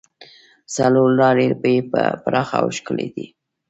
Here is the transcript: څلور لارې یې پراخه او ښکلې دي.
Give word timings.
څلور 0.75 1.09
لارې 1.19 1.45
یې 1.75 1.79
پراخه 2.23 2.57
او 2.63 2.67
ښکلې 2.77 3.07
دي. 3.15 3.25